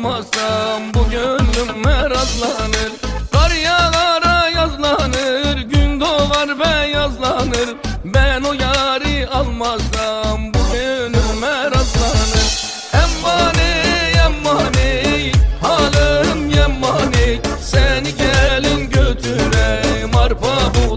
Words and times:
yari 0.00 0.08
almasam 0.08 0.94
Bu 0.94 1.10
gönlüm 1.10 1.84
merazlanır 1.84 2.92
Kar 3.32 3.50
yağara 3.50 4.48
yazlanır 4.48 5.56
Gün 5.56 6.00
doğar 6.00 6.58
beyazlanır. 6.60 7.76
Ben 8.04 8.42
o 8.42 8.52
yari 8.52 9.28
almasam 9.28 10.54
Bu 10.54 10.72
gönlüm 10.72 11.40
merazlanır 11.40 12.70
Emmane 12.92 13.82
emmane 14.24 15.32
Halim 15.62 16.50
yemmane 16.50 17.40
Seni 17.60 18.14
gelin 18.16 18.90
götüreyim 18.90 20.16
Arpa 20.16 20.72
buğday 20.74 20.89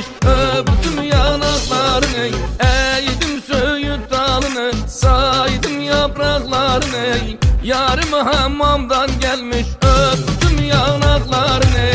gelmiş 0.00 0.06
öptüm 0.26 1.02
yanaklarını 1.02 2.26
Eğdim 2.60 3.42
söğüt 3.46 4.10
dalını 4.10 4.72
saydım 4.88 5.80
yapraklarını. 5.80 7.16
Yarım 7.64 8.12
hamamdan 8.12 9.10
gelmiş 9.20 9.66
öptüm 9.82 10.66
yanaklarını. 10.68 11.90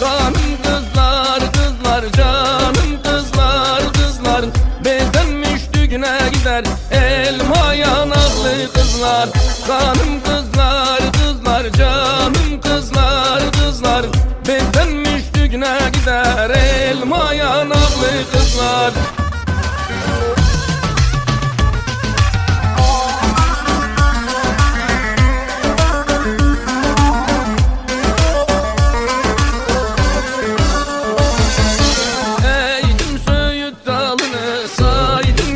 Kanım 0.00 0.56
kızlar 0.62 1.40
kızlar 1.52 2.12
canım 2.16 3.02
kızlar 3.04 3.82
kızlar. 3.92 4.44
Bezenmiş 4.84 5.62
düğüne 5.72 6.18
gider 6.32 6.64
elma 6.92 7.74
yanaklı 7.74 8.72
kızlar. 8.74 9.28
Kanım 9.66 10.20
kızlar 10.24 10.31
elma 17.32 17.44
yanaklı 17.44 18.30
kızlar. 18.32 18.92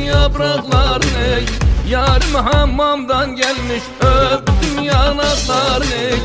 Yapraklarını. 0.06 1.40
Yarım 1.88 2.34
hamamdan 2.34 3.36
gelmiş 3.36 3.82
öptüm 4.00 4.82
yanaklarını. 4.84 6.16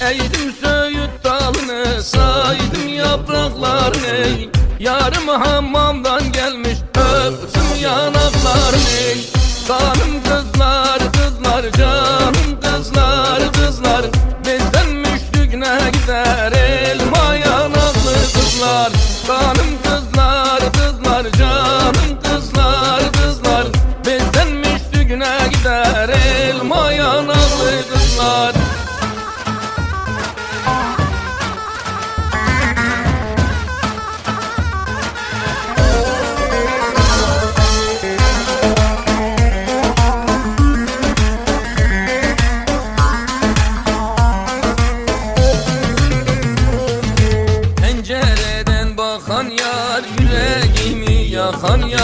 Eğdim 0.00 0.52
söğüt 0.60 1.24
dalını 1.24 2.02
saydım 2.02 2.88
yapraklarını 2.88 4.48
Yarım 4.78 5.28
hamamdan 5.28 6.32
gelmiş 6.32 6.78
öptüm 6.94 7.82
yanaklarını. 7.82 9.14
Kanım 9.68 10.27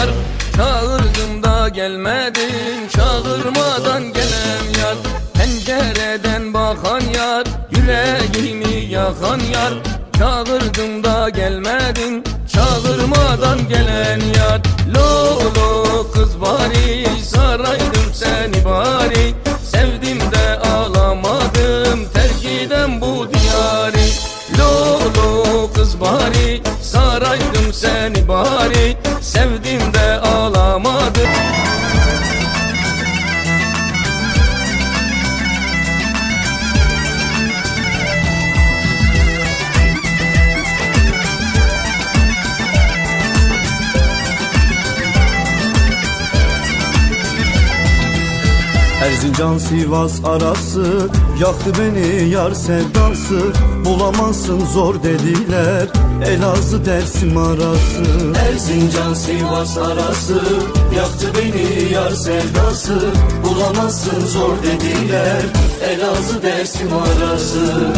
yar. 0.05 0.13
Çağırdım 0.55 1.43
da 1.43 1.69
gelmedin 1.69 2.87
Çağırmadan 2.95 4.03
gelen 4.13 4.79
yar. 4.79 4.95
Pencereden 5.33 6.53
bakan 6.53 7.01
yar 7.15 7.47
Yüreğimi 7.71 8.85
yakan 8.91 9.39
yar. 9.39 9.73
Çağırdım 10.17 11.03
da 11.03 11.29
gelmedin 11.29 12.23
Çağırmadan 12.53 13.69
gelen 13.69 13.84
Erzincan 49.35 49.57
Sivas 49.57 50.25
arası 50.25 51.09
Yaktı 51.41 51.71
beni 51.79 52.29
yar 52.29 52.51
sevdası. 52.51 53.39
Bulamazsın 53.85 54.65
zor 54.65 55.03
dediler 55.03 55.87
Elazığ 56.25 56.85
Dersim 56.85 57.37
arası. 57.37 58.03
Erzincan 58.49 59.13
Sivas 59.13 59.77
arası 59.77 60.43
Yaktı 60.95 61.27
beni 61.37 61.93
yar 61.93 62.11
sevdası. 62.11 62.99
Bulamazsın 63.43 64.25
zor 64.25 64.53
dediler 64.63 65.41
Elazığ 65.89 66.43
Dersim 66.43 66.89
arası 66.93 67.93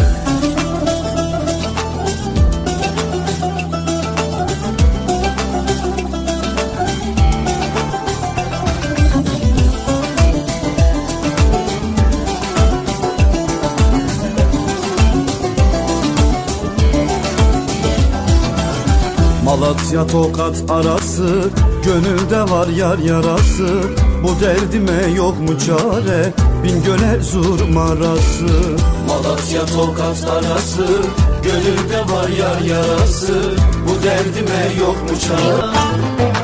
Malatya 19.68 20.06
Tokat 20.06 20.70
arası 20.70 21.50
Gönülde 21.84 22.40
var 22.50 22.68
yar 22.68 22.98
yarası. 22.98 23.82
Bu 24.22 24.40
derdime 24.40 25.14
yok 25.16 25.40
mu 25.40 25.58
çare 25.58 26.32
Bingöl 26.64 27.02
Erzurum 27.02 27.76
arası 27.76 28.46
Malatya 29.08 29.66
Tokat 29.66 30.24
arası 30.24 30.86
Gönülde 31.42 32.12
var 32.12 32.28
yar 32.28 32.60
yarası. 32.60 33.56
Bu 33.88 34.04
derdime 34.04 34.80
yok 34.80 34.96
mu 35.02 35.18
çare 35.28 36.37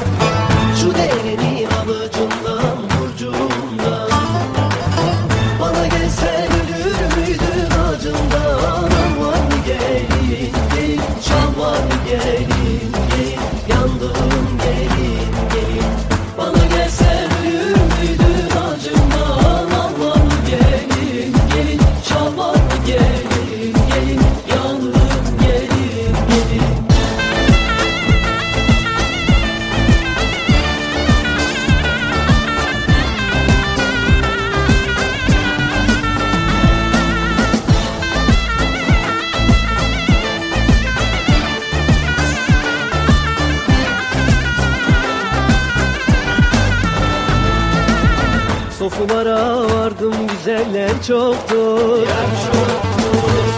Sofulara 48.84 49.56
vardım 49.56 50.14
güzeller 50.28 50.90
çoktu 51.06 51.78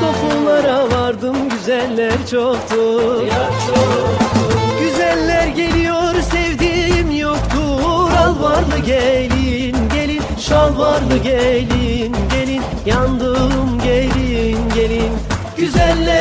Sofulara 0.01 0.91
vardım 0.91 1.37
güzeller 1.49 2.27
çoktu 2.31 3.03
Güzeller 4.81 5.47
geliyor 5.47 6.15
sevdiğim 6.33 7.11
yoktur. 7.11 8.11
Al 8.19 8.43
varlı 8.43 8.79
gelin 8.87 9.77
gelin. 9.95 10.23
Şal 10.41 10.79
varlı 10.79 11.17
gelin 11.17 12.17
gelin. 12.31 12.63
Yandım 12.87 13.81
gelin 13.85 14.59
gelin. 14.75 15.13
Güzeller 15.57 16.16